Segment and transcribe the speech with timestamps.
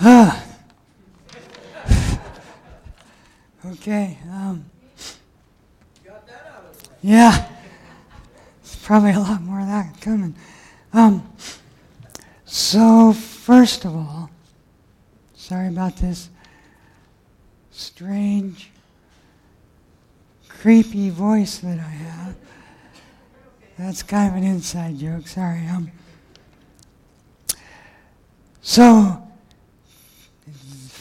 [3.66, 4.18] okay.
[4.28, 4.64] Um,
[7.00, 7.48] yeah.
[8.62, 10.34] There's probably a lot more of that coming.
[10.92, 11.30] Um,
[12.44, 14.30] so, first of all,
[15.34, 16.28] sorry about this
[17.70, 18.70] strange,
[20.48, 22.36] creepy voice that I have.
[23.78, 25.28] That's kind of an inside joke.
[25.28, 25.66] Sorry.
[25.68, 25.92] Um,
[28.62, 29.23] so,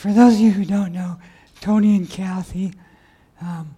[0.04, 1.18] for those of you who don't know,
[1.62, 2.74] Tony and Kathy
[3.40, 3.78] um,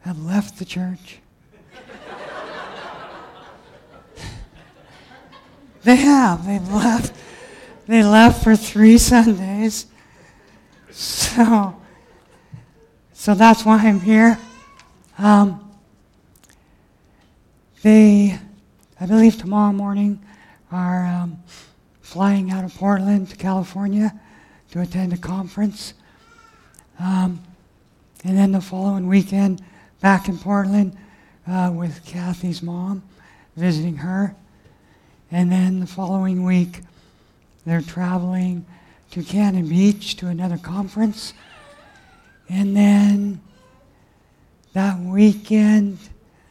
[0.00, 1.20] have left the church.
[5.82, 6.44] they have.
[6.44, 7.14] They've left.
[7.86, 9.86] They left for three Sundays.
[10.90, 11.74] So,
[13.14, 14.38] so that's why I'm here.
[15.16, 15.72] Um,
[17.80, 18.38] they,
[19.00, 20.22] I believe tomorrow morning,
[20.70, 21.42] are um,
[22.02, 24.20] flying out of Portland to California
[24.76, 25.94] to attend a conference.
[27.00, 27.40] Um,
[28.24, 29.62] and then the following weekend,
[30.02, 30.94] back in Portland
[31.46, 33.02] uh, with Kathy's mom,
[33.56, 34.36] visiting her.
[35.32, 36.82] And then the following week,
[37.64, 38.66] they're traveling
[39.12, 41.32] to Cannon Beach to another conference.
[42.50, 43.40] And then
[44.74, 45.98] that weekend,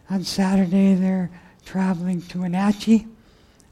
[0.10, 1.30] on Saturday, they're
[1.64, 3.06] traveling to Wenatchee.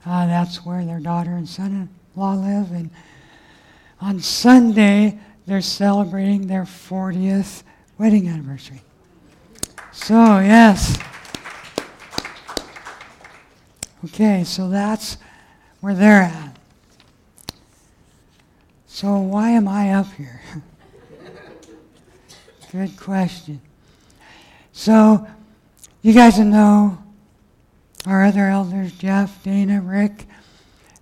[0.05, 2.71] Uh, that's where their daughter and son-in-law live.
[2.71, 2.91] And
[4.03, 7.63] on Sunday, they're celebrating their 40th
[7.97, 8.81] wedding anniversary.
[9.93, 10.99] So, yes.
[14.03, 15.15] Okay, so that's
[15.79, 16.57] where they're at.
[18.87, 20.41] So, why am I up here?
[22.73, 23.61] Good question.
[24.73, 25.25] So,
[26.01, 26.97] you guys know
[28.05, 30.25] our other elders, Jeff, Dana, Rick,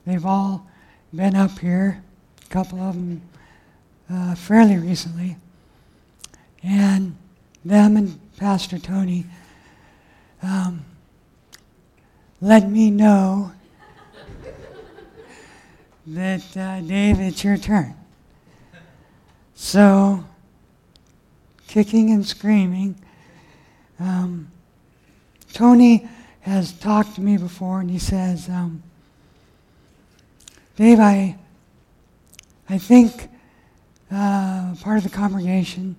[0.05, 0.67] they've all
[1.11, 2.03] been up here,
[2.52, 3.21] couple of them
[4.11, 5.38] uh, fairly recently.
[6.62, 7.16] And
[7.63, 9.25] them and Pastor Tony
[10.44, 10.85] um,
[12.41, 13.51] let me know
[16.07, 17.95] that, uh, Dave, it's your turn.
[19.56, 20.25] So,
[21.68, 22.95] kicking and screaming,
[24.00, 24.51] um,
[25.53, 26.09] Tony
[26.41, 28.81] has talked to me before, and he says, um,
[30.75, 31.38] Dave, I,
[32.71, 33.27] I think
[34.09, 35.97] uh, part of the congregation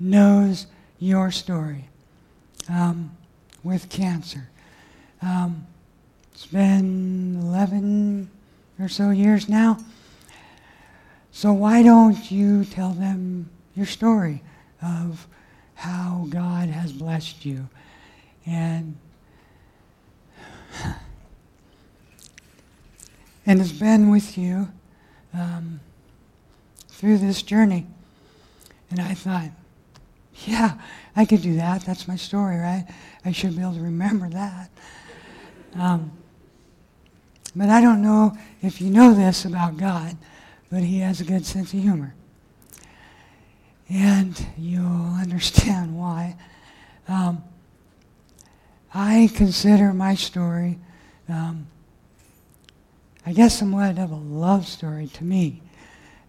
[0.00, 0.66] knows
[0.98, 1.90] your story
[2.70, 3.14] um,
[3.62, 4.48] with cancer.
[5.20, 5.66] Um,
[6.32, 8.30] it's been 11
[8.80, 9.76] or so years now.
[11.32, 14.42] So why don't you tell them your story
[14.80, 15.26] of
[15.74, 17.68] how God has blessed you?
[18.46, 18.96] And
[23.44, 24.72] and has been with you
[25.34, 25.80] um,
[26.96, 27.86] through this journey.
[28.90, 29.50] And I thought,
[30.46, 30.78] yeah,
[31.14, 31.82] I could do that.
[31.82, 32.86] That's my story, right?
[33.24, 34.70] I should be able to remember that.
[35.74, 36.12] Um,
[37.54, 40.16] but I don't know if you know this about God,
[40.70, 42.14] but He has a good sense of humor.
[43.88, 46.36] And you'll understand why.
[47.08, 47.44] Um,
[48.94, 50.78] I consider my story,
[51.28, 51.66] um,
[53.26, 55.62] I guess, somewhat of a love story to me.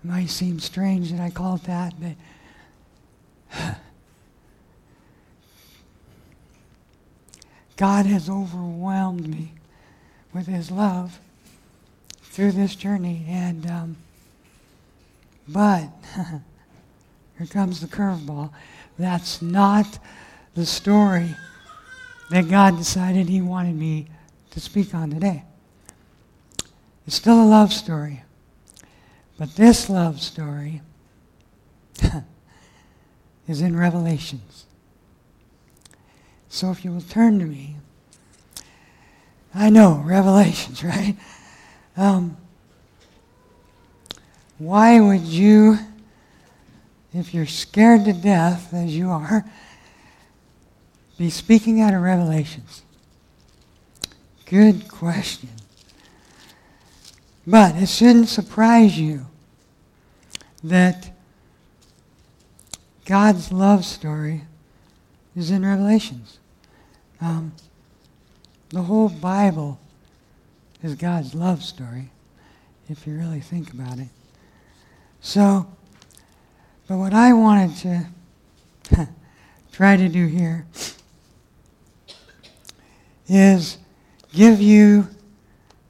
[0.03, 2.15] It might seem strange that I call it that, but
[7.77, 9.53] God has overwhelmed me
[10.33, 11.19] with His love
[12.23, 13.25] through this journey.
[13.27, 13.97] And, um,
[15.47, 15.89] but,
[17.37, 18.51] here comes the curveball.
[18.97, 19.99] That's not
[20.55, 21.35] the story
[22.31, 24.07] that God decided He wanted me
[24.51, 25.43] to speak on today.
[27.05, 28.23] It's still a love story.
[29.37, 30.81] But this love story
[33.47, 34.65] is in Revelations.
[36.49, 37.75] So if you will turn to me,
[39.53, 41.15] I know, Revelations, right?
[41.95, 42.37] Um,
[44.57, 45.77] why would you,
[47.13, 49.45] if you're scared to death, as you are,
[51.17, 52.81] be speaking out of Revelations?
[54.45, 55.49] Good question.
[57.47, 59.25] But it shouldn't surprise you
[60.65, 61.11] that
[63.05, 64.41] God's love story
[65.33, 66.39] is in Revelations.
[67.21, 67.53] Um,
[68.69, 69.79] the whole Bible
[70.83, 72.09] is God's love story,
[72.89, 74.09] if you really think about it.
[75.21, 75.67] So,
[76.87, 78.07] but what I wanted
[78.91, 79.07] to
[79.71, 80.65] try to do here
[83.29, 83.77] is
[84.33, 85.07] give you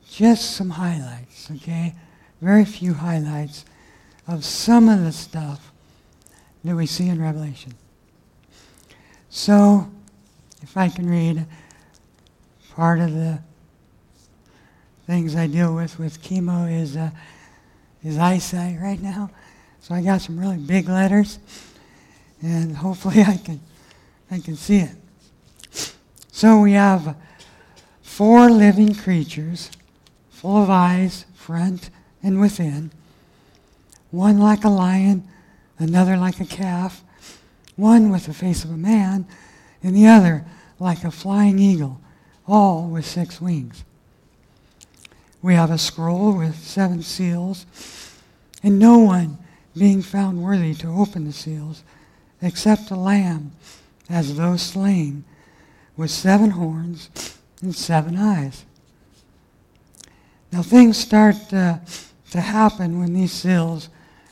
[0.10, 1.96] just some highlights, okay?
[2.42, 3.66] Very few highlights
[4.28, 5.72] of some of the stuff
[6.64, 7.74] that we see in Revelation.
[9.30, 9.90] So,
[10.62, 11.46] if I can read
[12.76, 13.40] part of the
[15.08, 17.10] things I deal with with chemo is uh,
[18.04, 19.32] is eyesight right now.
[19.82, 21.40] So I got some really big letters,
[22.42, 23.60] and hopefully I can
[24.30, 24.96] I can see it.
[26.32, 27.16] So we have
[28.02, 29.72] four living creatures,
[30.30, 31.90] full of eyes, front
[32.22, 32.92] and within.
[34.12, 35.26] One like a lion,
[35.80, 37.06] another like a calf,
[37.78, 39.26] one with the face of a man,
[39.82, 40.44] and the other
[40.78, 42.02] like a flying eagle,
[42.50, 43.86] all with six wings.
[45.42, 47.66] We have a scroll with seven seals,
[48.62, 49.38] and no one
[49.74, 51.82] being found worthy to open the seals
[52.42, 53.54] except the Lamb,
[54.10, 55.24] as those slain,
[55.96, 58.66] with seven horns and seven eyes.
[60.52, 61.80] Now, things start uh,
[62.32, 63.90] to happen when these seals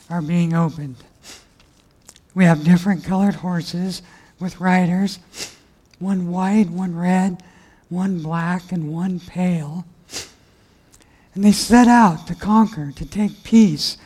[0.10, 0.96] are being opened.
[2.34, 4.02] We have different colored horses
[4.40, 5.20] with riders
[6.00, 7.42] one white, one red,
[7.90, 9.86] one black, and one pale.
[11.34, 13.98] And they set out to conquer, to take peace,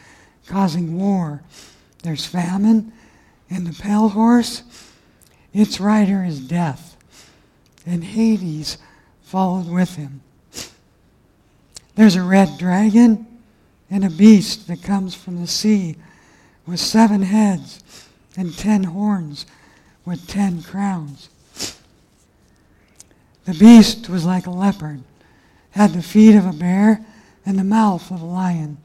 [0.45, 1.41] causing war.
[2.03, 2.91] There's famine,
[3.49, 4.63] and the pale horse,
[5.51, 6.95] its rider is death.
[7.85, 8.77] And Hades
[9.23, 10.21] followed with him.
[11.99, 13.27] There's a red dragon
[13.91, 15.97] and a beast that comes from the sea
[16.65, 17.83] with seven heads
[18.37, 19.45] and ten horns
[20.05, 21.27] with ten crowns.
[23.43, 25.03] The beast was like a leopard,
[25.71, 27.05] had the feet of a bear
[27.45, 28.77] and the mouth of a lion.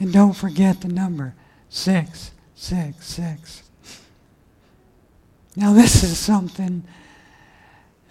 [0.00, 1.36] And don't forget the number
[1.68, 3.62] six, six, six.
[5.54, 6.82] Now, this is something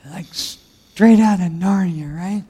[0.09, 2.43] like straight out of Narnia, right?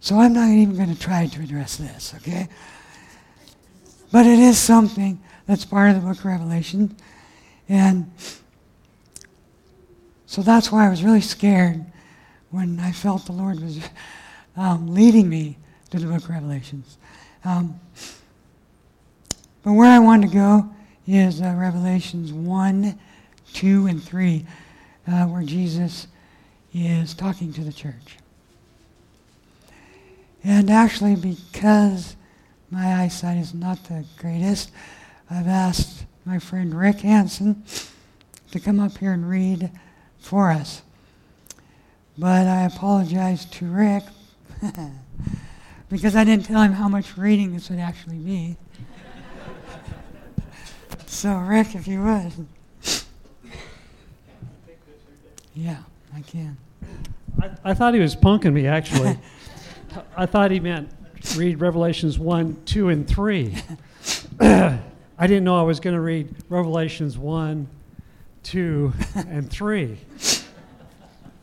[0.00, 2.48] So I'm not even going to try to address this, okay?
[4.10, 6.96] But it is something that's part of the book of Revelation.
[7.68, 8.10] And
[10.24, 11.84] so that's why I was really scared
[12.50, 13.78] when I felt the Lord was
[14.56, 15.58] um, leading me
[15.90, 16.96] to the book of Revelations.
[17.44, 17.78] Um,
[19.62, 20.68] but where I want to go
[21.06, 22.98] is uh, Revelations 1,
[23.52, 24.46] 2, and 3,
[25.06, 26.06] uh, where Jesus
[26.72, 28.19] is talking to the church.
[30.42, 32.16] And actually, because
[32.70, 34.70] my eyesight is not the greatest,
[35.28, 37.62] I've asked my friend Rick Hansen
[38.50, 39.70] to come up here and read
[40.18, 40.82] for us.
[42.16, 44.04] But I apologize to Rick
[45.88, 48.56] because I didn't tell him how much reading this would actually be.
[51.06, 52.32] so, Rick, if you would.
[55.54, 55.78] Yeah,
[56.14, 56.56] I can.
[57.42, 59.18] I, I thought he was punking me, actually.
[60.16, 60.90] I thought he meant
[61.36, 63.56] read Revelations 1, 2, and 3.
[64.40, 64.80] I
[65.20, 67.68] didn't know I was going to read Revelations 1,
[68.42, 68.92] 2,
[69.28, 69.98] and 3.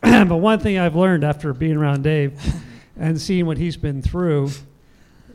[0.00, 2.40] but one thing I've learned after being around Dave
[2.98, 4.50] and seeing what he's been through,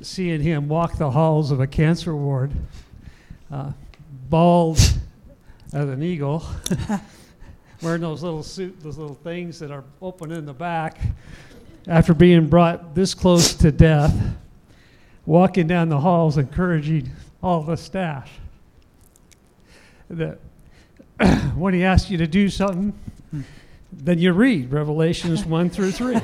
[0.01, 2.51] seeing him walk the halls of a cancer ward,
[3.51, 3.71] uh,
[4.29, 4.77] bald
[5.73, 6.45] as an eagle,
[7.81, 10.99] wearing those little suit, those little things that are open in the back,
[11.87, 14.15] after being brought this close to death,
[15.25, 17.11] walking down the halls encouraging
[17.41, 18.29] all the staff.
[20.09, 20.39] That
[21.55, 22.93] when he asks you to do something,
[23.91, 26.19] then you read Revelations 1 through 3.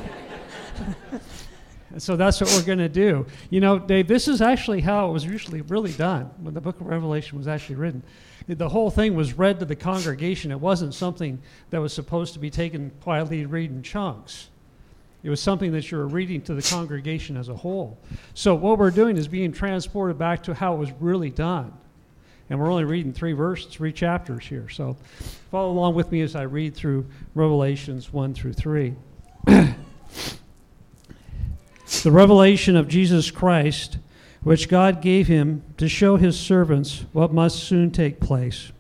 [1.92, 3.26] and so that's what we're going to do.
[3.50, 6.80] You know, Dave, this is actually how it was usually really done when the book
[6.80, 8.04] of Revelation was actually written.
[8.48, 10.52] The whole thing was read to the congregation.
[10.52, 11.40] It wasn't something
[11.70, 14.50] that was supposed to be taken quietly and read in chunks.
[15.22, 17.98] It was something that you were reading to the congregation as a whole.
[18.34, 21.74] So what we're doing is being transported back to how it was really done.
[22.50, 24.70] And we're only reading three verses, three chapters here.
[24.70, 24.98] So
[25.52, 28.96] follow along with me as I read through Revelations 1 through 3.
[29.46, 29.76] the
[32.06, 33.98] revelation of Jesus Christ,
[34.42, 38.72] which God gave him to show his servants what must soon take place.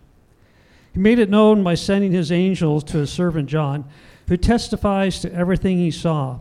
[0.94, 3.86] He made it known by sending his angels to his servant John
[4.30, 6.40] who testifies to everything he saw,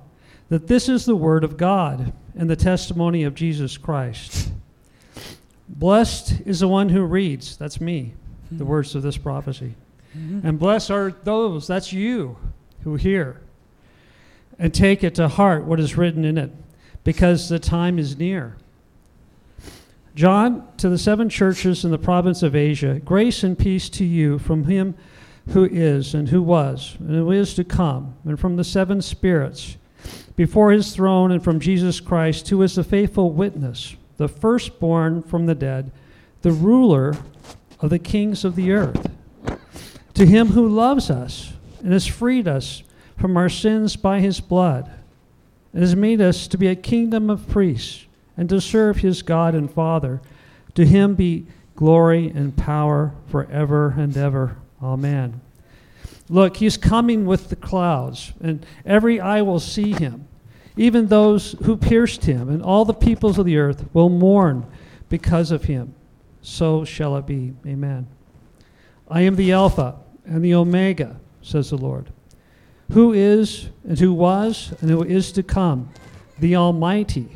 [0.51, 4.53] that this is the word of God and the testimony of Jesus Christ.
[5.69, 8.15] Blessed is the one who reads, that's me,
[8.51, 8.67] the mm-hmm.
[8.67, 9.75] words of this prophecy.
[10.17, 10.47] Mm-hmm.
[10.47, 12.37] And blessed are those, that's you,
[12.85, 13.41] who hear
[14.59, 16.51] and take it to heart what is written in it,
[17.05, 18.57] because the time is near.
[20.15, 24.39] John, to the seven churches in the province of Asia, grace and peace to you
[24.39, 24.95] from him
[25.51, 29.77] who is and who was and who is to come, and from the seven spirits
[30.37, 35.47] before his throne and from Jesus Christ, who is the faithful witness, the firstborn from
[35.47, 35.91] the dead,
[36.43, 37.17] the ruler
[37.81, 39.11] of the kings of the earth.
[40.15, 41.53] To him who loves us
[41.83, 42.83] and has freed us
[43.17, 44.91] from our sins by his blood,
[45.73, 49.55] and has made us to be a kingdom of priests and to serve his God
[49.55, 50.21] and Father,
[50.75, 54.57] to him be glory and power forever and ever.
[54.83, 55.41] Amen.
[56.29, 60.29] Look, he's coming with the clouds, and every eye will see him,
[60.77, 64.67] even those who pierced him, and all the peoples of the earth will mourn
[65.09, 65.95] because of him.
[66.43, 67.55] So shall it be.
[67.67, 68.07] Amen.
[69.09, 72.13] I am the Alpha and the Omega, says the Lord,
[72.93, 75.89] who is, and who was, and who is to come,
[76.39, 77.29] the Almighty.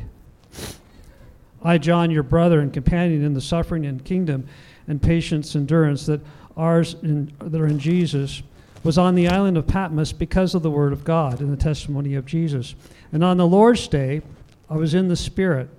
[1.63, 4.47] I, John, your brother and companion in the suffering and kingdom
[4.87, 6.21] and patience endurance that
[6.57, 8.43] ours in, that are in Jesus
[8.83, 12.15] was on the island of Patmos because of the word of God and the testimony
[12.15, 12.75] of Jesus.
[13.11, 14.21] And on the Lord's day,
[14.69, 15.69] I was in the Spirit,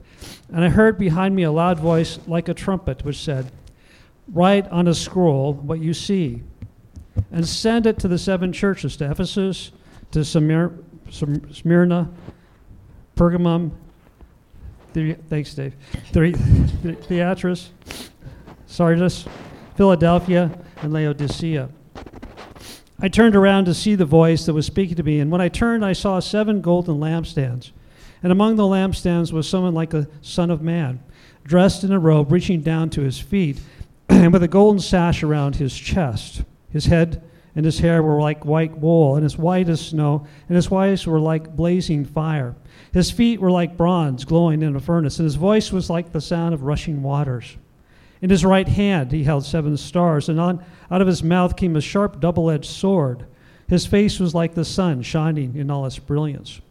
[0.53, 3.51] and I heard behind me a loud voice like a trumpet, which said,
[4.33, 6.43] Write on a scroll what you see,
[7.31, 9.73] and send it to the seven churches to Ephesus,
[10.13, 12.11] to Smyr- Smyrna,
[13.17, 13.71] Pergamum,
[14.95, 15.75] the, thanks, Dave,
[16.13, 16.33] the,
[17.09, 17.69] Theatris,
[18.67, 19.27] Sardis,
[19.77, 20.51] Philadelphia,
[20.83, 21.69] and Laodicea.
[23.01, 25.49] I turned around to see the voice that was speaking to me, and when I
[25.49, 27.73] turned, I saw seven golden lampstands.
[28.23, 31.03] And among the lampstands was someone like a son of man,
[31.43, 33.61] dressed in a robe reaching down to his feet,
[34.09, 36.43] and with a golden sash around his chest.
[36.71, 37.23] His head
[37.57, 41.07] and his hair were like white wool, and as white as snow, and his eyes
[41.07, 42.55] were like blazing fire.
[42.93, 46.21] His feet were like bronze glowing in a furnace, and his voice was like the
[46.21, 47.57] sound of rushing waters.
[48.25, 51.77] In his right hand he held seven stars, and on, out of his mouth came
[51.77, 53.27] a sharp double edged sword.
[53.69, 56.63] His face was like the sun, shining in all its brilliance.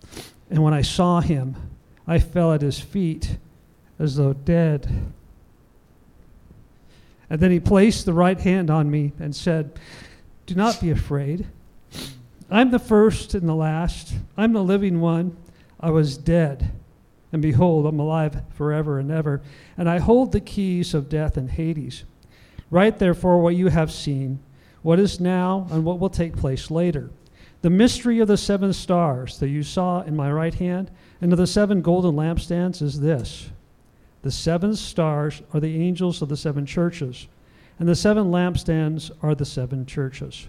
[0.50, 1.55] And when I saw him,
[2.07, 3.38] I fell at his feet
[4.00, 4.89] as though dead.
[7.29, 9.79] And then he placed the right hand on me and said,
[10.48, 11.45] Do not be afraid.
[12.50, 14.15] I'm the first and the last.
[14.36, 15.38] I'm the living one.
[15.79, 16.72] I was dead
[17.33, 19.41] and behold, I'm alive forever and ever,
[19.75, 22.05] and I hold the keys of death and Hades.
[22.69, 24.39] Write therefore what you have seen,
[24.83, 27.09] what is now, and what will take place later.
[27.63, 31.39] The mystery of the seven stars that you saw in my right hand and of
[31.39, 33.49] the seven golden lampstands is this
[34.21, 37.27] the seven stars are the angels of the seven churches,
[37.79, 40.47] and the seven lampstands are the seven churches.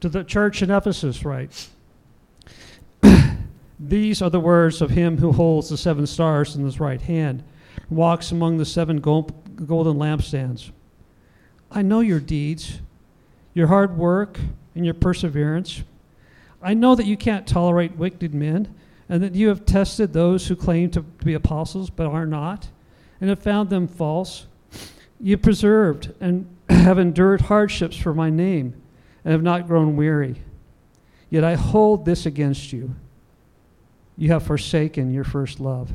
[0.00, 1.68] To the church in Ephesus, write
[3.80, 7.42] these are the words of him who holds the seven stars in his right hand,
[7.88, 10.70] walks among the seven gold, golden lampstands.
[11.70, 12.80] I know your deeds,
[13.54, 14.38] your hard work,
[14.74, 15.82] and your perseverance.
[16.62, 18.74] I know that you can't tolerate wicked men,
[19.08, 22.68] and that you have tested those who claim to be apostles but are not,
[23.18, 24.46] and have found them false.
[25.18, 28.74] You preserved and have endured hardships for my name,
[29.24, 30.36] and have not grown weary.
[31.30, 32.94] Yet I hold this against you
[34.20, 35.90] you have forsaken your first love.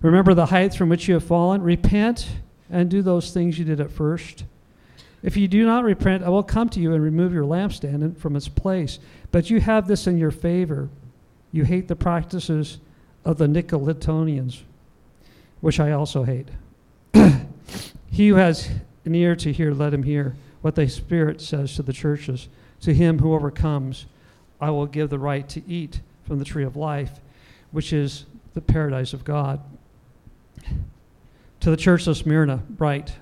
[0.00, 1.60] Remember the height from which you have fallen.
[1.60, 2.28] Repent
[2.70, 4.44] and do those things you did at first.
[5.20, 8.36] If you do not repent, I will come to you and remove your lampstand from
[8.36, 9.00] its place.
[9.32, 10.88] But you have this in your favor.
[11.50, 12.78] You hate the practices
[13.24, 14.60] of the Nicolaitanians,
[15.60, 16.46] which I also hate.
[18.08, 18.70] he who has
[19.04, 22.46] an ear to hear, let him hear what the Spirit says to the churches.
[22.82, 24.06] To him who overcomes,
[24.60, 26.00] I will give the right to eat
[26.30, 27.18] from the tree of life,
[27.72, 29.60] which is the paradise of God.
[31.58, 33.16] To the church of Smyrna, write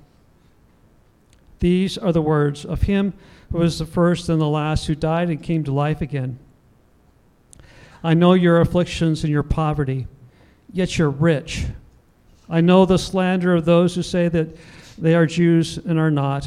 [1.61, 3.15] These are the words of him
[3.51, 6.39] who was the first and the last, who died and came to life again.
[8.05, 10.07] I know your afflictions and your poverty,
[10.71, 11.65] yet you're rich.
[12.47, 14.55] I know the slander of those who say that
[14.99, 16.47] they are Jews and are not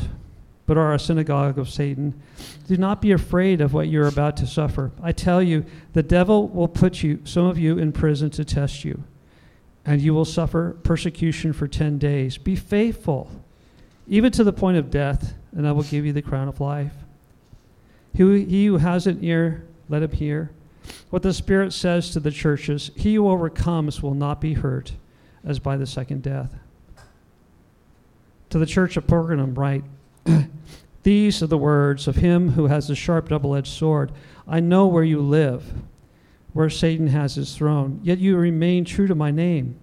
[0.72, 2.18] but are a synagogue of Satan.
[2.66, 4.94] Do not be afraid of what you're about to suffer.
[5.04, 8.86] I tell you, the devil will put you, some of you, in prison to test
[8.86, 9.04] you,
[9.84, 12.38] and you will suffer persecution for 10 days.
[12.38, 13.30] Be faithful,
[14.08, 16.94] even to the point of death, and I will give you the crown of life.
[18.14, 20.52] He, he who has an ear, let him hear.
[21.10, 24.94] What the Spirit says to the churches He who overcomes will not be hurt
[25.44, 26.54] as by the second death.
[28.52, 29.84] To the church of Pergamum, write,
[31.04, 34.12] These are the words of him who has the sharp double edged sword.
[34.48, 35.74] I know where you live,
[36.54, 39.80] where Satan has his throne, yet you remain true to my name.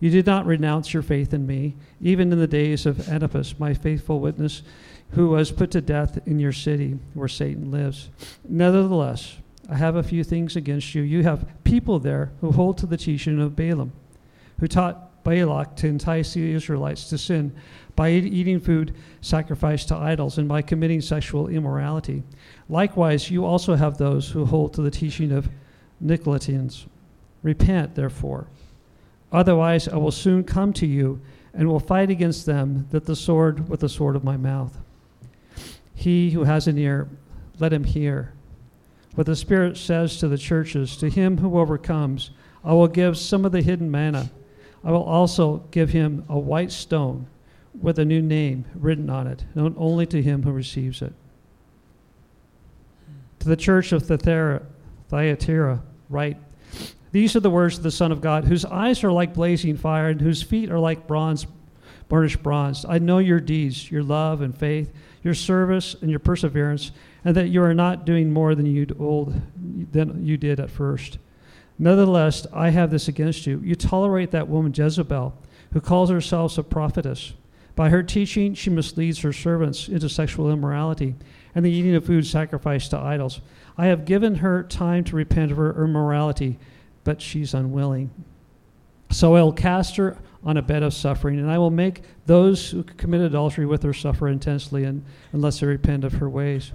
[0.00, 3.74] You did not renounce your faith in me, even in the days of Antipas, my
[3.74, 4.62] faithful witness,
[5.10, 8.08] who was put to death in your city where Satan lives.
[8.48, 11.02] Nevertheless, I have a few things against you.
[11.02, 13.92] You have people there who hold to the teaching of Balaam,
[14.60, 17.54] who taught Balak to entice the Israelites to sin
[17.96, 22.22] by eating food sacrificed to idols and by committing sexual immorality.
[22.68, 25.48] Likewise, you also have those who hold to the teaching of
[26.04, 26.86] Nicolaitans.
[27.42, 28.46] Repent, therefore.
[29.32, 31.20] Otherwise, I will soon come to you
[31.52, 34.78] and will fight against them that the sword with the sword of my mouth.
[35.94, 37.08] He who has an ear,
[37.58, 38.32] let him hear.
[39.16, 42.30] What the Spirit says to the churches, to him who overcomes,
[42.64, 44.30] I will give some of the hidden manna.
[44.84, 47.26] I will also give him a white stone
[47.80, 51.12] with a new name written on it, known only to him who receives it.
[53.40, 56.36] To the church of Thyatira, write
[57.12, 60.08] These are the words of the Son of God, whose eyes are like blazing fire
[60.08, 61.46] and whose feet are like bronze,
[62.08, 62.84] burnished bronze.
[62.88, 64.92] I know your deeds, your love and faith,
[65.22, 66.92] your service and your perseverance,
[67.24, 69.40] and that you are not doing more than you old
[69.92, 71.18] than you did at first.
[71.78, 73.60] Nevertheless, I have this against you.
[73.64, 75.34] You tolerate that woman Jezebel,
[75.72, 77.34] who calls herself a prophetess.
[77.76, 81.14] By her teaching, she misleads her servants into sexual immorality
[81.54, 83.40] and the eating of food sacrificed to idols.
[83.76, 86.58] I have given her time to repent of her immorality,
[87.04, 88.10] but she's unwilling.
[89.10, 92.70] So I will cast her on a bed of suffering, and I will make those
[92.70, 96.72] who commit adultery with her suffer intensely and, unless they repent of her ways.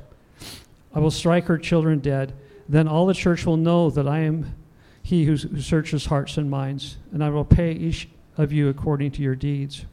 [0.94, 2.34] I will strike her children dead.
[2.68, 4.56] Then all the church will know that I am
[5.04, 9.22] he who, searches hearts and minds, and I will pay each of you according to
[9.22, 9.86] your deeds.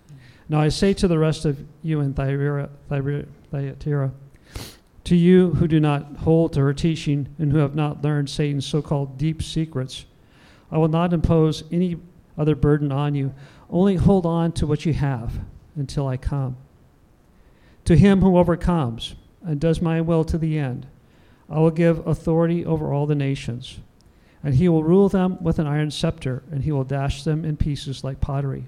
[0.49, 2.71] Now I say to the rest of you in Thyatira,
[5.05, 8.67] to you who do not hold to her teaching and who have not learned Satan's
[8.67, 10.07] so called deep secrets,
[10.71, 11.97] I will not impose any
[12.39, 13.35] other burden on you.
[13.69, 15.41] Only hold on to what you have
[15.75, 16.57] until I come.
[17.87, 20.87] To him who overcomes and does my will to the end,
[21.49, 23.81] I will give authority over all the nations,
[24.43, 27.57] and he will rule them with an iron scepter, and he will dash them in
[27.57, 28.65] pieces like pottery.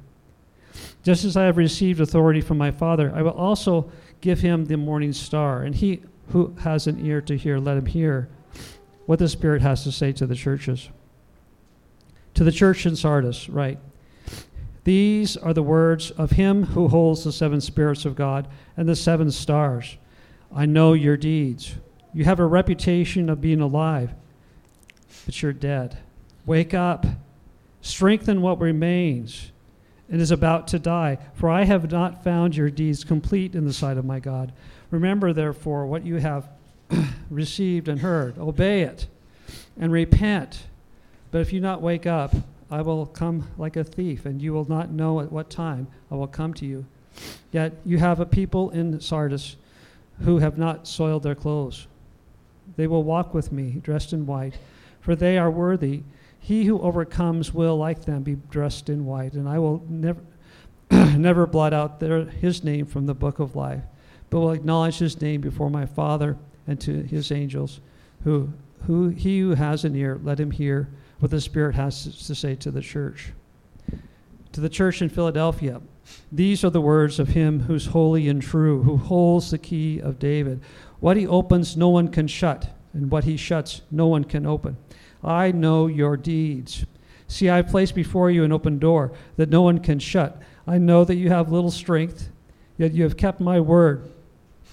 [1.03, 4.77] Just as I have received authority from my Father, I will also give him the
[4.77, 5.63] morning star.
[5.63, 8.29] And he who has an ear to hear, let him hear
[9.07, 10.89] what the Spirit has to say to the churches.
[12.35, 13.79] To the church in Sardis, right.
[14.85, 18.97] These are the words of him who holds the seven spirits of God and the
[18.97, 19.97] seven stars.
[20.55, 21.75] I know your deeds.
[22.15, 24.15] You have a reputation of being alive,
[25.25, 25.99] but you're dead.
[26.47, 27.07] Wake up,
[27.81, 29.53] strengthen what remains
[30.11, 31.19] and is about to die.
[31.35, 34.53] For I have not found your deeds complete in the sight of my God.
[34.91, 36.49] Remember, therefore, what you have
[37.31, 38.39] received and heard.
[38.39, 39.07] Obey it
[39.79, 40.65] and repent.
[41.31, 42.35] But if you not wake up,
[42.71, 46.15] I will come like a thief, and you will not know at what time I
[46.15, 46.87] will come to you.
[47.51, 49.57] Yet you have a people in Sardis
[50.21, 51.87] who have not soiled their clothes.
[52.77, 54.55] They will walk with me, dressed in white,
[55.03, 56.05] for they are worthy.
[56.39, 60.23] He who overcomes will, like them, be dressed in white, and I will never,
[60.91, 63.83] never blot out their, his name from the book of life,
[64.31, 67.81] but will acknowledge his name before my Father and to his angels.
[68.25, 68.53] Who,
[68.87, 70.89] who he who has an ear, let him hear
[71.19, 73.33] what the Spirit has to say to the church.
[74.53, 75.81] To the church in Philadelphia,
[76.31, 80.19] these are the words of him who's holy and true, who holds the key of
[80.19, 80.61] David.
[81.01, 84.77] What he opens, no one can shut, and what he shuts, no one can open.
[85.23, 86.85] I know your deeds.
[87.29, 90.41] See, I have placed before you an open door that no one can shut.
[90.67, 92.31] I know that you have little strength,
[92.77, 94.11] yet you have kept my word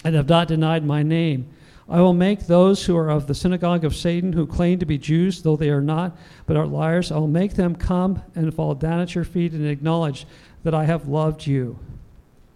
[0.04, 1.48] and have not denied my name.
[1.88, 4.96] I will make those who are of the synagogue of Satan, who claim to be
[4.96, 8.74] Jews, though they are not, but are liars, I will make them come and fall
[8.74, 10.24] down at your feet and acknowledge
[10.62, 11.78] that I have loved you.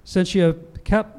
[0.04, 1.13] Since you have kept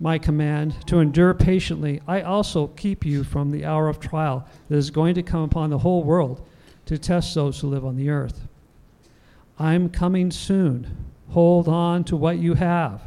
[0.00, 4.76] my command to endure patiently, I also keep you from the hour of trial that
[4.76, 6.46] is going to come upon the whole world
[6.86, 8.46] to test those who live on the earth.
[9.58, 11.12] I'm coming soon.
[11.30, 13.02] Hold on to what you have,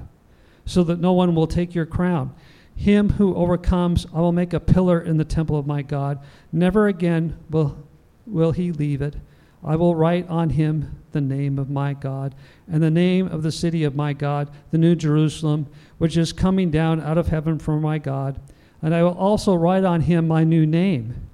[0.65, 2.33] so that no one will take your crown.
[2.75, 6.19] Him who overcomes, I will make a pillar in the temple of my God.
[6.51, 7.77] Never again will,
[8.25, 9.15] will he leave it.
[9.63, 12.35] I will write on him the name of my God
[12.71, 15.67] and the name of the city of my God, the New Jerusalem,
[15.97, 18.39] which is coming down out of heaven from my God.
[18.81, 21.27] And I will also write on him my new name.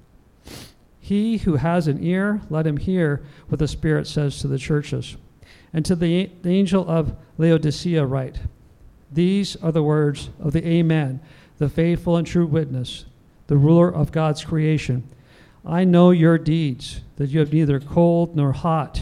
[0.98, 5.18] He who has an ear, let him hear what the Spirit says to the churches.
[5.72, 8.38] And to the, the angel of Laodicea, write
[9.12, 11.20] These are the words of the Amen,
[11.58, 13.04] the faithful and true witness,
[13.48, 15.06] the ruler of God's creation.
[15.66, 19.00] I know your deeds, that you have neither cold nor hot.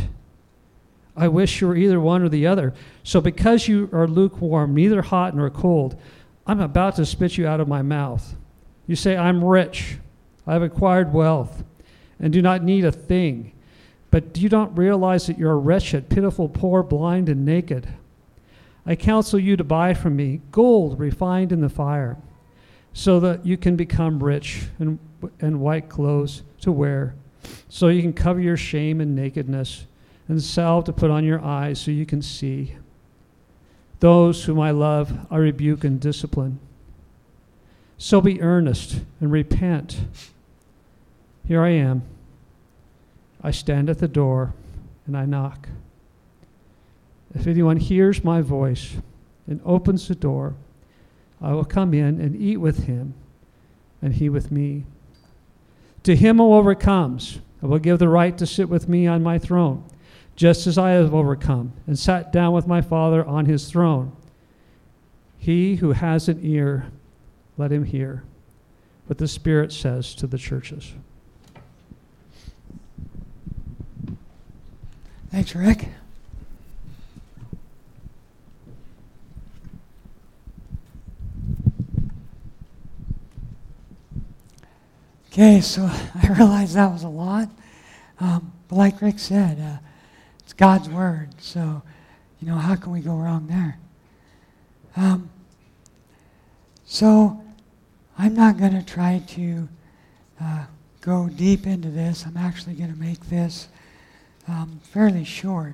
[1.17, 2.75] I wish you were either one or the other.
[3.03, 6.01] So, because you are lukewarm, neither hot nor cold,
[6.47, 8.35] I'm about to spit you out of my mouth.
[8.87, 9.99] You say, I'm rich,
[10.47, 11.65] I've acquired wealth,
[12.19, 13.53] and do not need a thing.
[14.11, 17.89] But you do you not realize that you're wretched, pitiful, poor, blind, and naked?
[18.85, 22.19] I counsel you to buy from me gold refined in the fire,
[22.93, 24.99] so that you can become rich, and,
[25.41, 27.15] and white clothes to wear,
[27.69, 29.87] so you can cover your shame and nakedness,
[30.29, 32.77] and salve to put on your eyes so you can see.
[34.01, 36.59] Those whom I love, I rebuke and discipline.
[37.99, 40.01] So be earnest and repent.
[41.47, 42.03] Here I am.
[43.43, 44.55] I stand at the door
[45.07, 45.69] and I knock.
[47.35, 48.97] If anyone hears my voice
[49.47, 50.55] and opens the door,
[51.41, 53.15] I will come in and eat with him,
[54.01, 54.85] and he with me.
[56.05, 59.39] To him who overcomes, I will give the right to sit with me on my
[59.39, 59.85] throne,
[60.35, 64.17] just as I have overcome and sat down with my Father on his throne.
[65.39, 66.91] He who has an ear,
[67.57, 68.25] let him hear
[69.07, 70.93] what the Spirit says to the churches.
[75.31, 75.89] Thanks, Rick.
[85.33, 85.89] Okay, so
[86.23, 87.49] I realize that was a lot.
[88.21, 89.79] Um, but like Rick said, uh,
[90.41, 91.31] it's God's Word.
[91.39, 91.81] So,
[92.39, 93.79] you know, how can we go wrong there?
[94.95, 95.31] Um,
[96.85, 97.43] so,
[98.19, 99.69] I'm not going to try to
[100.39, 100.65] uh,
[101.01, 102.27] go deep into this.
[102.27, 103.69] I'm actually going to make this
[104.47, 105.73] um, fairly short.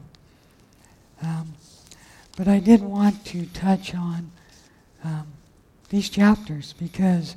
[1.20, 1.52] Um,
[2.36, 4.30] but I did want to touch on
[5.02, 5.26] um,
[5.88, 7.34] these chapters because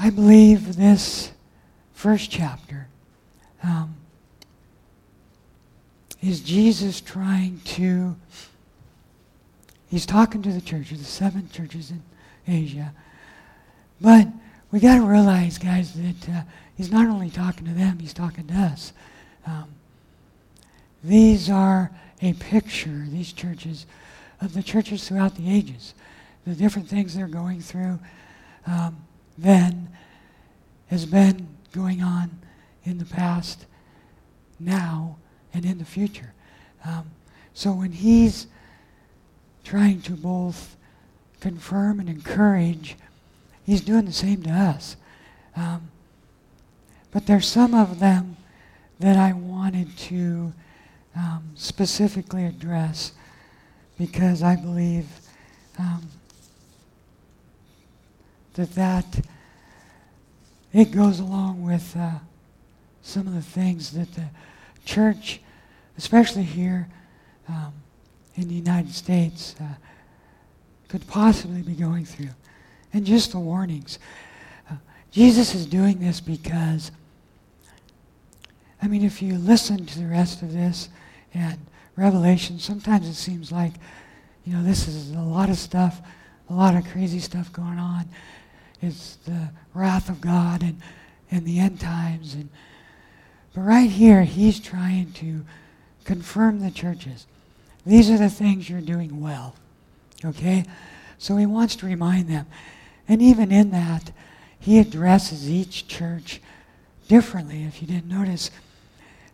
[0.00, 1.32] I believe this
[1.92, 2.86] first chapter
[3.64, 3.96] um,
[6.22, 8.14] is Jesus trying to,
[9.90, 12.02] he's talking to the churches, the seven churches in
[12.46, 12.92] Asia.
[14.00, 14.28] But
[14.70, 16.42] we got to realize, guys, that uh,
[16.76, 18.92] he's not only talking to them, he's talking to us.
[19.46, 19.68] Um,
[21.02, 21.90] these are
[22.22, 23.86] a picture, these churches,
[24.40, 25.94] of the churches throughout the ages,
[26.46, 27.98] the different things they're going through.
[28.64, 28.96] Um,
[29.38, 29.88] then
[30.88, 32.30] has been going on
[32.84, 33.66] in the past,
[34.58, 35.16] now,
[35.54, 36.32] and in the future.
[36.84, 37.10] Um,
[37.54, 38.46] so when he's
[39.64, 40.76] trying to both
[41.40, 42.96] confirm and encourage,
[43.64, 44.96] he's doing the same to us.
[45.56, 45.90] Um,
[47.10, 48.36] but there's some of them
[48.98, 50.52] that I wanted to
[51.16, 53.12] um, specifically address
[53.98, 55.06] because I believe
[55.78, 56.08] um,
[58.64, 59.20] that
[60.72, 62.12] it goes along with uh,
[63.02, 64.28] some of the things that the
[64.84, 65.40] church,
[65.96, 66.88] especially here
[67.48, 67.72] um,
[68.34, 69.64] in the United States, uh,
[70.88, 72.30] could possibly be going through.
[72.92, 73.98] And just the warnings.
[74.70, 74.74] Uh,
[75.10, 76.90] Jesus is doing this because,
[78.82, 80.88] I mean, if you listen to the rest of this
[81.32, 81.58] and
[81.96, 83.72] Revelation, sometimes it seems like,
[84.44, 86.00] you know, this is a lot of stuff,
[86.50, 88.06] a lot of crazy stuff going on
[88.80, 90.80] it's the wrath of God and,
[91.30, 92.34] and the end times.
[92.34, 92.48] And,
[93.54, 95.44] but right here, he's trying to
[96.04, 97.26] confirm the churches.
[97.84, 99.54] These are the things you're doing well.
[100.24, 100.64] Okay?
[101.18, 102.46] So he wants to remind them.
[103.08, 104.12] And even in that,
[104.60, 106.40] he addresses each church
[107.08, 108.50] differently, if you didn't notice,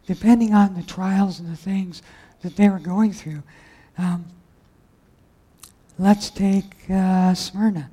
[0.07, 2.03] depending on the trials and the things
[2.43, 3.43] that they were going through.
[3.99, 4.27] Um,
[5.99, 7.91] let's take uh, Smyrna.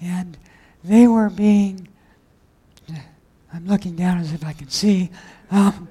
[0.00, 0.36] And
[0.82, 1.88] they were being,
[3.52, 5.10] I'm looking down as if I can see,
[5.50, 5.88] um,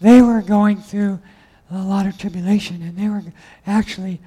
[0.00, 1.18] they were going through
[1.70, 3.22] a lot of tribulation and they were
[3.66, 4.20] actually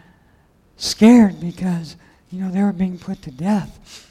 [0.77, 1.95] scared because,
[2.31, 4.09] you know, they were being put to death.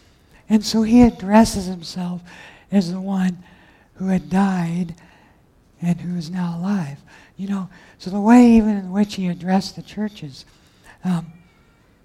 [0.48, 2.22] And so he addresses himself
[2.70, 3.38] as the one
[3.94, 4.94] who had died
[5.82, 6.98] and who is now alive.
[7.37, 10.44] You know, so the way even in which he addressed the churches,
[11.04, 11.32] um,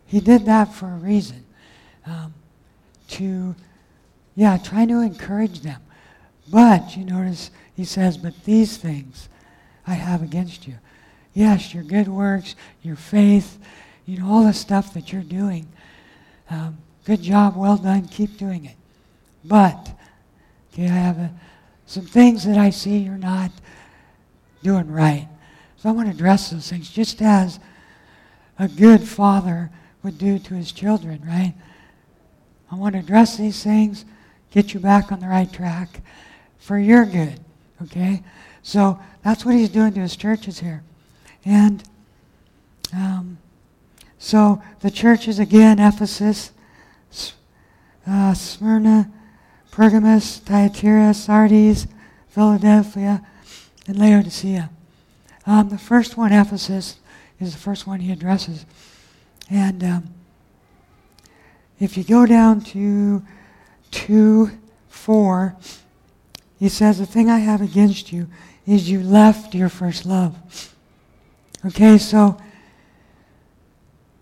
[0.05, 1.45] he did that for a reason
[2.05, 2.33] um,
[3.09, 3.55] to,
[4.35, 5.81] yeah, try to encourage them.
[6.49, 9.29] But you notice he says, but these things
[9.87, 10.75] I have against you.
[11.33, 13.57] Yes, your good works, your faith,
[14.05, 15.67] you know, all the stuff that you're doing.
[16.49, 18.75] Um, good job, well done, keep doing it.
[19.43, 19.91] But,
[20.73, 21.31] okay, I have a,
[21.85, 23.51] some things that I see you're not
[24.61, 25.27] doing right.
[25.77, 27.59] So I want to address those things just as
[28.59, 29.71] a good father
[30.03, 31.53] would do to his children, right?
[32.71, 34.05] I want to address these things,
[34.51, 36.01] get you back on the right track
[36.57, 37.39] for your good.
[37.83, 38.23] Okay?
[38.63, 40.83] So that's what he's doing to his churches here.
[41.43, 41.83] And
[42.93, 43.37] um,
[44.19, 46.51] so the churches again, Ephesus,
[48.07, 49.11] uh, Smyrna,
[49.71, 51.87] Pergamos, Thyatira, Sardis,
[52.29, 53.25] Philadelphia,
[53.87, 54.69] and Laodicea.
[55.45, 56.97] Um, the first one, Ephesus,
[57.39, 58.65] is the first one he addresses.
[59.49, 60.13] And um,
[61.81, 63.23] if you go down to
[63.89, 64.51] 2
[64.87, 65.55] 4,
[66.59, 68.27] he says, The thing I have against you
[68.67, 70.75] is you left your first love.
[71.65, 72.37] Okay, so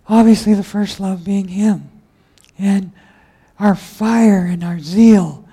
[0.07, 1.91] obviously the first love being him.
[2.57, 2.93] And
[3.59, 5.45] our fire and our zeal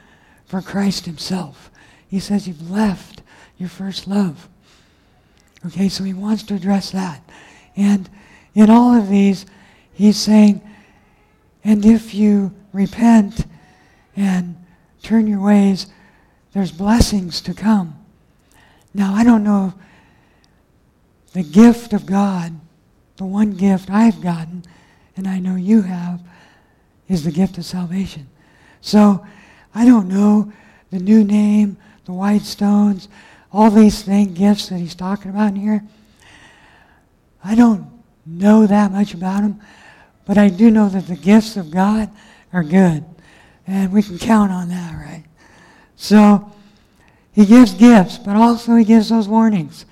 [0.47, 1.71] for Christ himself.
[2.09, 3.23] He says you've left
[3.59, 4.49] your first love.
[5.67, 7.21] Okay, so he wants to address that.
[7.77, 8.09] And
[8.55, 9.45] in all of these,
[9.93, 10.63] he's saying,
[11.67, 13.45] and if you repent
[14.15, 14.57] and
[15.03, 15.89] turn your ways,
[16.53, 17.99] there's blessings to come.
[18.95, 19.75] Now, I don't know
[21.33, 22.53] the gift of God,
[23.17, 24.63] the one gift I've gotten,
[25.17, 26.23] and I know you have,
[27.09, 28.29] is the gift of salvation.
[28.81, 29.27] So,
[29.75, 30.53] I don't know
[30.93, 33.09] the new name, the white stones,
[33.53, 35.83] all these things, gifts that he's talking about in here.
[37.43, 37.91] I don't
[38.25, 39.61] know that much about them,
[40.27, 42.11] but I do know that the gifts of God
[42.53, 43.05] are good.
[43.67, 45.25] And we can count on that, right?
[45.97, 46.53] So
[47.33, 49.87] he gives gifts, but also he gives those warnings.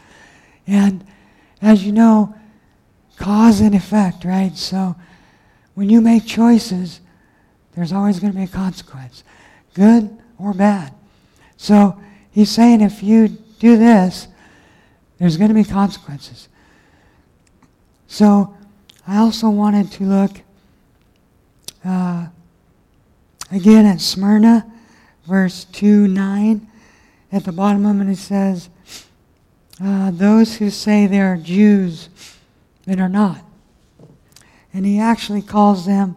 [0.66, 1.04] And
[1.62, 2.34] as you know,
[3.16, 4.56] cause and effect, right?
[4.56, 4.96] So
[5.74, 7.00] when you make choices,
[7.74, 9.24] there's always going to be a consequence,
[9.74, 10.92] good or bad.
[11.56, 14.28] So he's saying if you do this,
[15.18, 16.48] there's going to be consequences.
[18.06, 18.56] So
[19.06, 20.40] I also wanted to look
[21.84, 22.28] uh,
[23.50, 24.66] again at Smyrna,
[25.26, 26.66] verse 2 9.
[27.30, 28.70] At the bottom of it, it says,
[29.82, 32.08] uh, Those who say they are Jews
[32.86, 33.42] that are not.
[34.72, 36.16] And he actually calls them,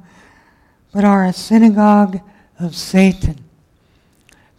[0.93, 2.21] but are a synagogue
[2.59, 3.43] of Satan.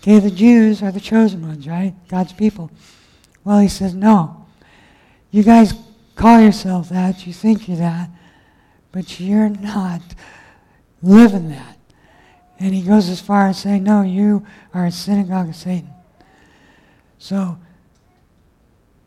[0.02, 1.94] Okay, the Jews are the chosen ones, right?
[2.08, 2.70] God's people.
[3.44, 4.46] Well, he says, no.
[5.30, 5.74] You guys
[6.14, 8.10] call yourself that, you think you're that,
[8.92, 10.02] but you're not
[11.02, 11.78] living that.
[12.58, 15.90] And he goes as far as saying, no, you are a synagogue of Satan.
[17.18, 17.58] So,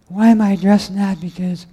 [0.08, 1.20] why am I addressing that?
[1.20, 1.65] Because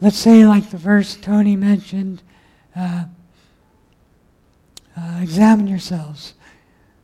[0.00, 2.22] let's say, like the verse Tony mentioned,
[2.76, 3.04] uh,
[4.96, 6.34] uh, examine yourselves.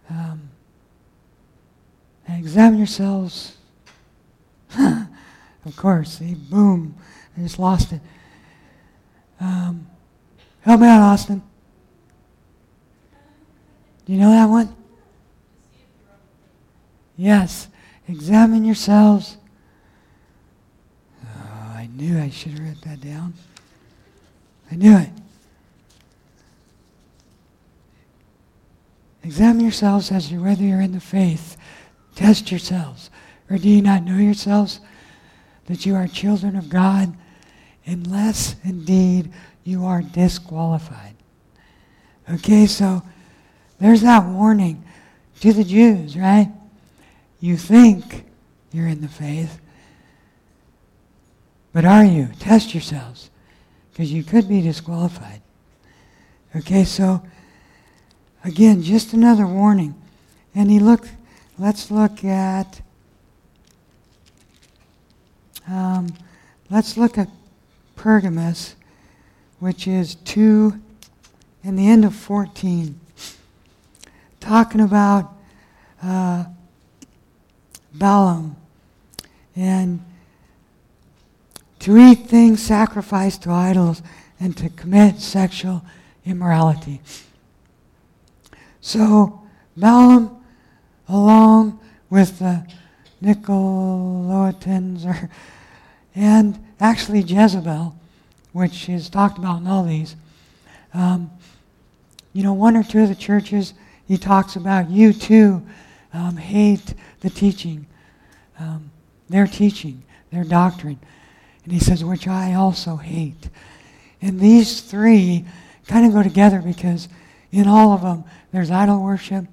[0.09, 0.51] Um,
[2.29, 3.57] examine yourselves.
[4.79, 6.95] of course, see, boom,
[7.37, 8.01] I just lost it.
[9.41, 9.87] Um,
[10.61, 11.43] help me out, Austin.
[14.05, 14.75] Do you know that one?
[17.17, 17.69] Yes.
[18.09, 19.37] Examine yourselves.
[21.25, 23.35] Oh, I knew I should have written that down.
[24.71, 25.11] I knew it.
[29.23, 31.57] Examine yourselves as to whether you're in the faith.
[32.15, 33.11] Test yourselves.
[33.51, 34.81] Or do you not know yourselves
[35.67, 37.15] that you are children of God
[37.91, 39.33] unless indeed
[39.65, 41.15] you are disqualified?
[42.33, 43.03] Okay, so
[43.79, 44.85] there's that warning
[45.41, 46.51] to the Jews, right?
[47.41, 48.25] You think
[48.73, 49.61] you're in the faith,
[51.73, 52.29] but are you?
[52.39, 53.31] Test yourselves,
[53.91, 55.41] because you could be disqualified.
[56.55, 57.23] Okay, so
[58.43, 59.95] Again, just another warning.
[60.55, 61.07] And he look,
[61.59, 62.81] let's look at,
[65.69, 66.09] um,
[66.71, 67.29] let's look at
[68.01, 68.77] Pergamos,
[69.59, 70.81] which is 2
[71.63, 72.99] and the end of 14.
[74.41, 75.35] Talking about
[76.03, 76.47] uh,
[77.93, 78.57] Balaam
[79.55, 80.03] and
[81.81, 84.01] to eat things sacrificed to idols
[84.41, 85.83] and to commit sexual
[86.25, 87.03] immorality.
[88.81, 89.43] So
[89.77, 90.43] Balaam,
[91.07, 92.67] along with the
[93.23, 95.29] Nicolaitans,
[96.15, 97.95] and actually Jezebel,
[98.53, 100.17] which is talked about in all these,
[100.95, 101.31] um,
[102.33, 103.75] you know, one or two of the churches,
[104.09, 105.65] he talks about you too
[106.13, 107.87] um, hate the teaching,
[108.59, 108.91] um,
[109.29, 110.99] their teaching, their doctrine.
[111.65, 113.49] And he says, which I also hate.
[114.23, 115.45] And these three
[115.87, 117.09] kind of go together because
[117.53, 119.47] in all of them, there's idol worship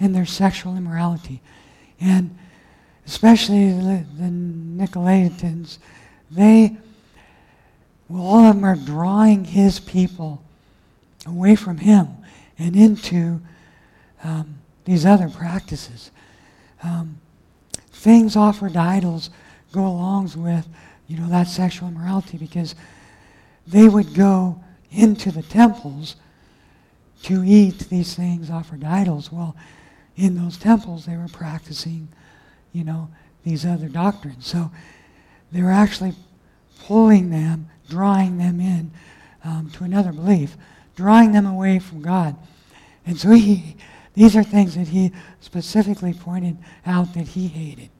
[0.00, 1.40] and there's sexual immorality.
[2.00, 2.36] And
[3.06, 5.78] especially the, the Nicolaitans,
[6.30, 6.76] they,
[8.08, 10.42] well, all of them are drawing his people
[11.26, 12.08] away from him
[12.58, 13.40] and into
[14.22, 16.10] um, these other practices.
[16.82, 17.20] Um,
[17.76, 19.30] things offered to idols
[19.72, 20.66] go along with,
[21.06, 22.74] you know, that sexual immorality because
[23.66, 26.16] they would go into the temples
[27.22, 29.30] to eat these things offered to idols.
[29.32, 29.56] Well,
[30.16, 32.08] in those temples, they were practicing,
[32.72, 33.08] you know,
[33.44, 34.46] these other doctrines.
[34.46, 34.70] So
[35.52, 36.14] they were actually
[36.80, 38.90] pulling them, drawing them in
[39.44, 40.56] um, to another belief,
[40.96, 42.36] drawing them away from God.
[43.06, 43.76] And so he,
[44.14, 47.90] these are things that he specifically pointed out that he hated.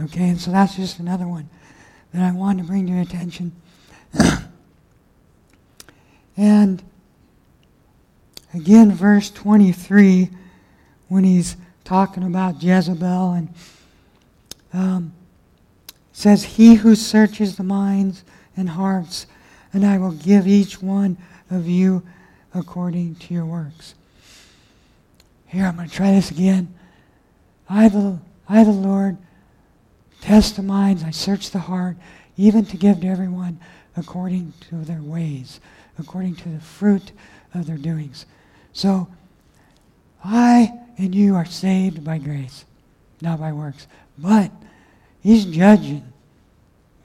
[0.00, 1.48] Okay, and so that's just another one
[2.12, 3.52] that I wanted to bring to your attention.
[6.36, 6.82] and
[8.54, 10.30] again, verse 23,
[11.08, 13.48] when he's talking about Jezebel and
[14.72, 15.12] um,
[16.12, 18.24] says, He who searches the minds
[18.56, 19.26] and hearts,
[19.72, 21.16] and I will give each one
[21.50, 22.02] of you
[22.54, 23.94] according to your works.
[25.46, 26.74] Here, I'm going to try this again.
[27.68, 28.18] I, the,
[28.48, 29.16] I, the Lord,
[30.20, 31.96] test the minds, I search the heart,
[32.36, 33.60] even to give to everyone
[33.96, 35.60] according to their ways,
[35.98, 37.12] according to the fruit
[37.54, 38.26] of their doings.
[38.72, 39.08] So,
[40.24, 42.64] I and you are saved by grace,
[43.20, 43.86] not by works.
[44.18, 44.52] But
[45.22, 46.12] he's judging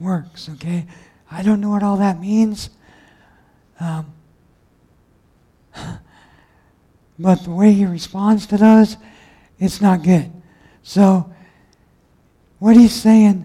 [0.00, 0.86] works, okay?
[1.30, 2.70] I don't know what all that means.
[3.80, 4.12] Um,
[7.18, 8.96] but the way he responds to those,
[9.58, 10.30] it's not good.
[10.82, 11.32] So,
[12.58, 13.44] what he's saying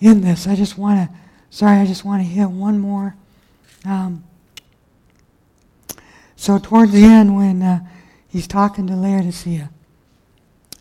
[0.00, 1.16] in this, I just want to,
[1.50, 3.16] sorry, I just want to hit one more.
[3.84, 4.24] Um,
[6.36, 7.80] so, towards the end, when uh,
[8.28, 9.70] he's talking to Laodicea,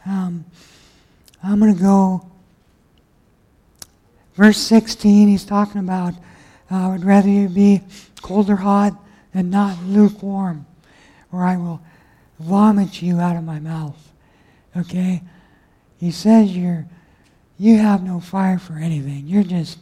[0.06, 0.46] um,
[1.42, 2.30] I'm going to go,
[4.36, 6.14] verse 16, he's talking about,
[6.72, 7.82] uh, I would rather you be
[8.22, 8.94] cold or hot
[9.34, 10.66] than not lukewarm
[11.34, 11.82] or I will
[12.40, 14.12] vomit you out of my mouth.
[14.78, 15.22] Okay?
[15.98, 16.86] He says you're
[17.58, 19.28] you have no fire for anything.
[19.28, 19.80] You're just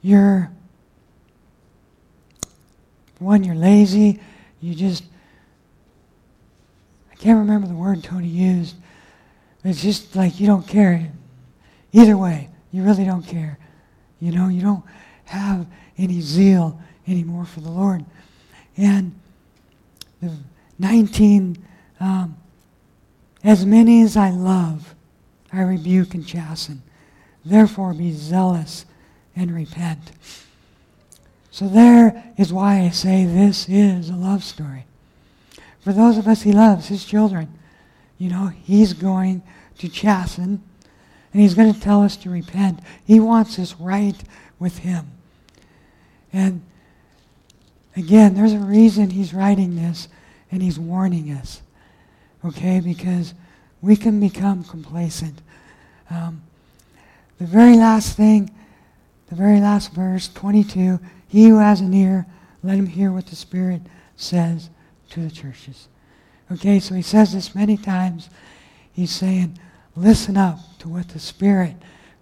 [0.00, 0.50] you're
[3.18, 4.20] one, you're lazy,
[4.60, 5.04] you just
[7.10, 8.76] I can't remember the word Tony used.
[9.64, 11.12] It's just like you don't care.
[11.92, 13.58] Either way, you really don't care.
[14.20, 14.84] You know, you don't
[15.26, 15.66] have
[15.98, 18.04] any zeal anymore for the Lord.
[18.76, 19.14] And
[20.78, 21.58] 19,
[22.00, 22.36] um,
[23.44, 24.94] as many as I love,
[25.52, 26.82] I rebuke and chasten.
[27.44, 28.86] Therefore, be zealous
[29.36, 30.12] and repent.
[31.50, 34.86] So, there is why I say this is a love story.
[35.80, 37.52] For those of us he loves, his children,
[38.16, 39.42] you know, he's going
[39.78, 40.62] to chasten
[41.32, 42.80] and he's going to tell us to repent.
[43.04, 44.22] He wants us right
[44.58, 45.10] with him.
[46.32, 46.62] And
[47.96, 50.08] Again, there's a reason he's writing this
[50.50, 51.62] and he's warning us.
[52.44, 52.80] Okay?
[52.80, 53.34] Because
[53.80, 55.40] we can become complacent.
[56.10, 56.42] Um,
[57.38, 58.50] the very last thing,
[59.28, 62.26] the very last verse, 22, he who has an ear,
[62.62, 63.82] let him hear what the Spirit
[64.16, 64.70] says
[65.10, 65.88] to the churches.
[66.50, 68.28] Okay, so he says this many times.
[68.92, 69.58] He's saying,
[69.96, 71.74] listen up to what the Spirit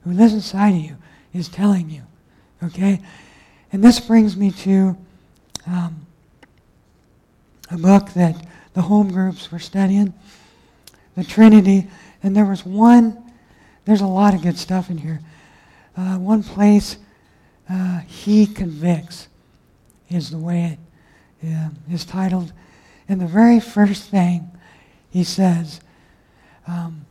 [0.05, 0.97] who lives inside of you
[1.33, 2.03] is telling you.
[2.63, 3.01] Okay?
[3.73, 4.97] And this brings me to
[5.67, 6.07] um,
[7.71, 10.13] a book that the home groups were studying,
[11.17, 11.89] the Trinity,
[12.23, 13.33] and there was one,
[13.85, 15.21] there's a lot of good stuff in here.
[15.97, 16.97] Uh, one place,
[17.69, 19.29] uh, He Convicts,
[20.09, 20.79] is the way
[21.43, 22.53] it uh, is titled.
[23.09, 24.51] And the very first thing
[25.11, 25.81] he says,
[26.67, 27.05] um,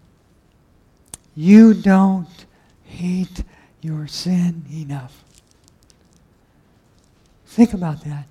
[1.39, 2.27] You don't
[2.83, 3.45] hate
[3.79, 5.23] your sin enough.
[7.45, 8.25] Think about that.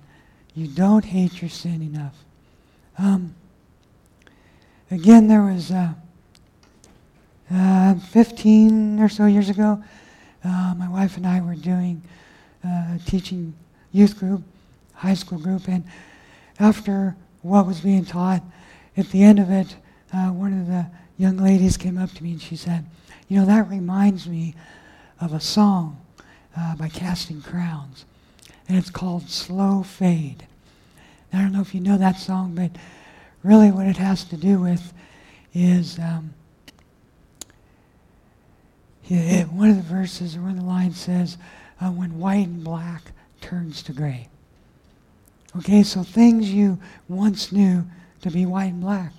[0.53, 2.13] You don't hate your sin enough.
[2.99, 3.33] Um,
[4.91, 5.93] again, there was uh,
[7.51, 9.83] uh, 15 or so years ago,
[10.43, 12.03] uh, my wife and I were doing
[12.63, 13.55] uh, teaching
[13.91, 14.43] youth group,
[14.93, 15.83] high school group, and
[16.59, 18.43] after what was being taught,
[18.95, 19.75] at the end of it,
[20.13, 20.85] uh, one of the
[21.17, 22.85] young ladies came up to me and she said,
[23.29, 24.55] You know, that reminds me
[25.21, 26.01] of a song
[26.57, 28.05] uh, by Casting Crowns,
[28.67, 30.47] and it's called Slow Fade.
[31.31, 32.71] I don't know if you know that song, but
[33.43, 34.93] really what it has to do with
[35.53, 36.33] is um,
[39.07, 41.37] it, one of the verses or one of the lines says,
[41.79, 43.11] uh, when white and black
[43.41, 44.27] turns to gray.
[45.55, 47.85] Okay, so things you once knew
[48.21, 49.13] to be white and black,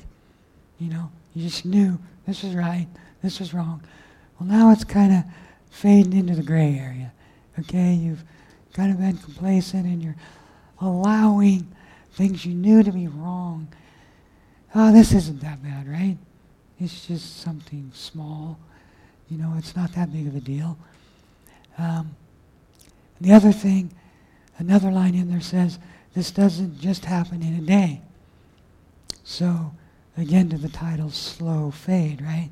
[0.81, 1.97] you know, you just knew
[2.27, 2.89] this was right,
[3.23, 3.81] this was wrong.
[4.41, 5.24] Well, now it's kind of
[5.70, 7.12] fading into the gray area.
[7.59, 8.24] Okay, you've
[8.72, 10.16] kind of been complacent and you're
[10.80, 11.68] allowing
[12.12, 13.68] things you knew to be wrong.
[14.74, 16.16] Oh, this isn't that bad, right?
[16.78, 18.59] It's just something small.
[19.28, 20.78] You know, it's not that big of a deal.
[21.76, 22.16] Um,
[23.20, 23.93] the other thing,
[24.59, 25.78] another line in there says,
[26.14, 28.01] this doesn't just happen in a day.
[29.22, 29.72] So,
[30.16, 32.51] again, to the title, Slow Fade, right?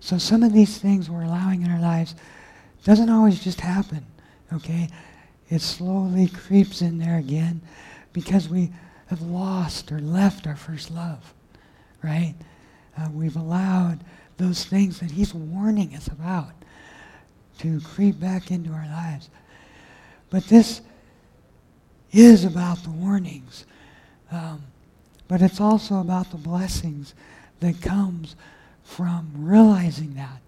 [0.00, 2.14] So, some of these things we're allowing in our lives
[2.84, 4.06] doesn't always just happen,
[4.52, 4.88] okay?
[5.50, 7.60] It slowly creeps in there again
[8.12, 8.70] because we
[9.06, 11.34] have lost or left our first love,
[12.02, 12.34] right?
[12.96, 14.00] Uh, we've allowed
[14.38, 16.54] those things that He's warning us about
[17.58, 19.28] to creep back into our lives.
[20.30, 20.80] But this
[22.12, 23.66] is about the warnings.
[24.32, 24.62] Um,
[25.28, 27.14] but it's also about the blessings
[27.60, 28.34] that comes
[29.90, 30.40] realizing that.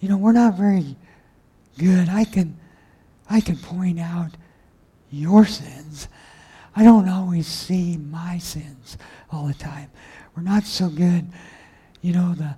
[0.00, 0.96] You know, we're not very
[1.78, 2.08] good.
[2.08, 2.58] I can
[3.28, 4.30] I can point out
[5.10, 6.08] your sins.
[6.74, 8.96] I don't always see my sins
[9.30, 9.90] all the time.
[10.34, 11.26] We're not so good.
[12.00, 12.56] You know, the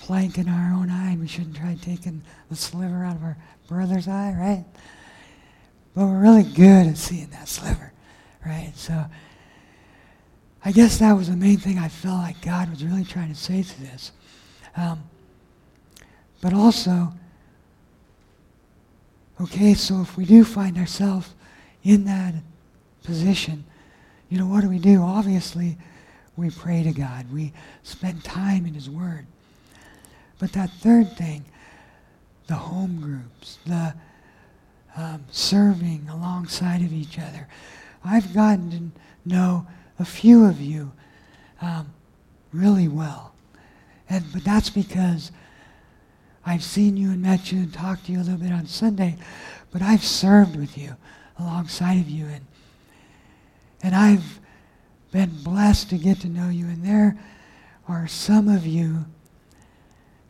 [0.00, 3.36] plank in our own eye, and we shouldn't try taking the sliver out of our
[3.68, 4.64] brother's eye, right?
[5.94, 7.92] But we're really good at seeing that sliver,
[8.46, 8.72] right?
[8.76, 9.04] So
[10.64, 13.34] I guess that was the main thing I felt like God was really trying to
[13.34, 14.12] say to this.
[14.76, 15.02] Um,
[16.40, 17.12] but also,
[19.40, 21.34] okay, so if we do find ourselves
[21.82, 22.34] in that
[23.02, 23.64] position,
[24.28, 25.02] you know, what do we do?
[25.02, 25.76] Obviously,
[26.36, 27.32] we pray to God.
[27.32, 29.26] We spend time in His Word.
[30.38, 31.44] But that third thing,
[32.46, 33.94] the home groups, the
[34.98, 37.46] um, serving alongside of each other.
[38.04, 39.66] I've gotten to know
[39.98, 40.92] a few of you
[41.60, 41.92] um,
[42.52, 43.32] really well.
[44.08, 45.30] And, but that's because
[46.48, 49.18] I've seen you and met you and talked to you a little bit on Sunday,
[49.70, 50.96] but I've served with you
[51.38, 52.24] alongside of you.
[52.24, 52.46] And,
[53.82, 54.40] and I've
[55.12, 56.64] been blessed to get to know you.
[56.64, 57.18] And there
[57.86, 59.04] are some of you,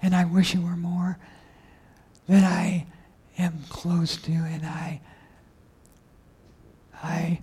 [0.03, 1.19] and I wish it were more,
[2.29, 2.87] that I
[3.39, 5.01] am close to and I,
[7.01, 7.41] I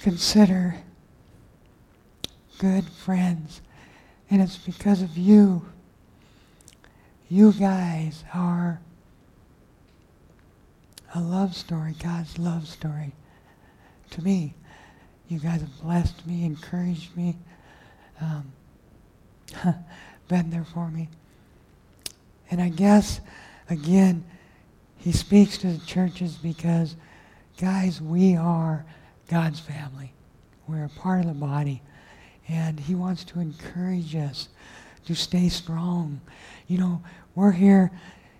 [0.00, 0.76] consider
[2.56, 3.60] good friends.
[4.30, 5.66] And it's because of you.
[7.30, 8.80] You guys are
[11.14, 13.12] a love story, God's love story
[14.10, 14.54] to me.
[15.28, 17.36] You guys have blessed me, encouraged me,
[18.22, 18.50] um,
[20.28, 21.10] been there for me.
[22.50, 23.20] And I guess,
[23.68, 24.24] again,
[24.96, 26.96] he speaks to the churches because,
[27.60, 28.86] guys, we are
[29.28, 30.14] God's family.
[30.66, 31.82] We're a part of the body.
[32.48, 34.48] And he wants to encourage us
[35.06, 36.20] to stay strong.
[36.66, 37.02] You know,
[37.34, 37.90] we're here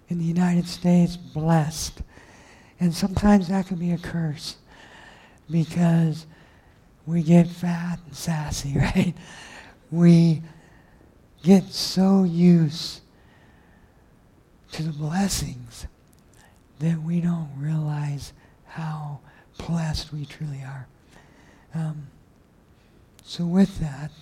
[0.09, 2.03] in the United States blessed.
[2.81, 4.57] And sometimes that can be a curse
[5.51, 6.27] because
[7.07, 9.15] we get fat and sassy, right?
[9.91, 10.43] We
[11.43, 13.01] get so used
[14.73, 15.87] to the blessings
[16.79, 18.33] that we don't realize
[18.67, 19.21] how
[19.67, 20.87] blessed we truly are.
[21.75, 22.09] Um,
[23.25, 24.13] so, with that,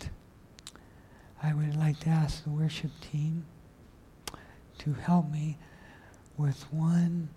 [1.43, 3.45] I would like to ask the worship team
[4.79, 5.59] to help me
[6.37, 7.29] with one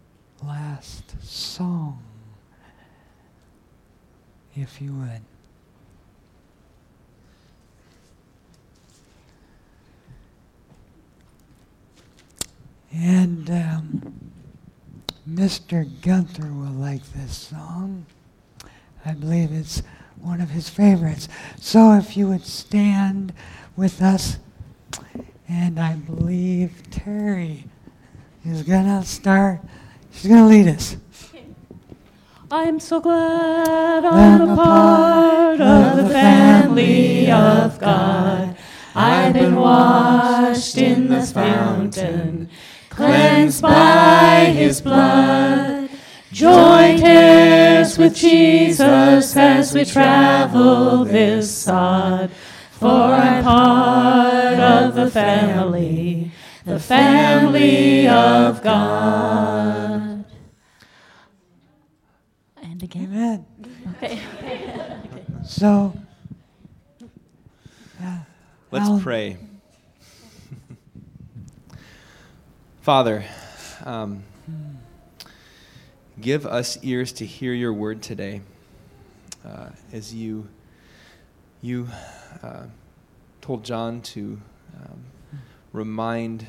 [0.43, 2.03] last song,
[4.55, 5.21] if you would.
[12.91, 14.31] And um,
[15.29, 15.87] Mr.
[16.01, 18.05] Gunther will like this song.
[19.05, 19.83] I believe it's
[20.22, 21.28] one of his favorites.
[21.59, 23.34] So if you would stand
[23.76, 24.38] with us,
[25.47, 27.65] and I believe Terry
[28.45, 29.61] is going to start,
[30.11, 30.97] she's going to lead us.
[32.51, 38.57] I'm so glad I'm a part of the family of God.
[38.95, 42.49] I've been washed in this fountain
[42.89, 45.89] cleansed by his blood.
[46.32, 47.48] Joint heirs
[47.99, 52.31] with Jesus as we travel this sod.
[52.71, 56.31] For I'm part of the family,
[56.65, 60.23] the family of God.
[62.61, 63.03] And again.
[63.11, 63.45] Amen.
[64.01, 64.19] Okay.
[65.41, 65.97] So,
[67.99, 68.19] yeah.
[68.69, 69.01] Let's Alan.
[69.01, 69.37] pray.
[72.81, 73.23] Father,
[73.83, 74.23] um,
[76.22, 78.41] give us ears to hear your word today
[79.45, 80.47] uh, as you,
[81.61, 81.88] you
[82.43, 82.63] uh,
[83.41, 84.41] told John to
[84.76, 85.03] um,
[85.72, 86.45] remind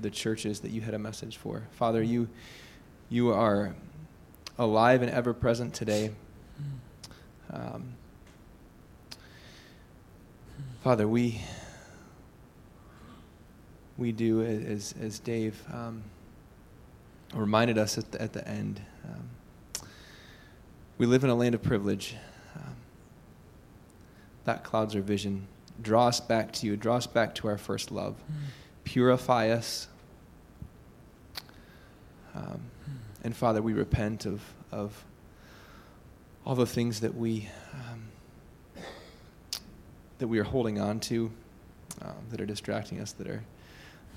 [0.00, 1.62] the churches that you had a message for.
[1.72, 2.28] Father, you,
[3.08, 3.74] you are
[4.58, 6.10] alive and ever present today.
[7.52, 7.94] Um,
[10.82, 11.40] Father, we
[13.96, 16.02] we do as as Dave um,
[17.34, 18.80] reminded us at the, at the end.
[19.04, 19.88] Um,
[20.98, 22.16] we live in a land of privilege,
[22.54, 22.76] um,
[24.44, 25.46] that clouds our vision.
[25.82, 26.76] Draw us back to you.
[26.76, 28.16] Draw us back to our first love.
[28.84, 29.88] Purify us.
[32.34, 32.62] Um,
[33.22, 35.04] and Father, we repent of, of
[36.44, 38.04] all the things that we um,
[40.18, 41.30] that we are holding on to,
[42.02, 43.42] um, that are distracting us, that are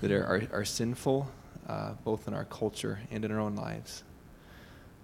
[0.00, 1.30] that are, are, are sinful,
[1.70, 4.02] uh, both in our culture and in our own lives.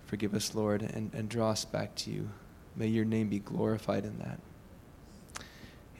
[0.07, 2.29] Forgive us, Lord, and, and draw us back to you.
[2.75, 4.41] May your name be glorified in that.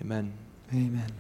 [0.01, 0.33] Amen.
[0.75, 1.13] Amen.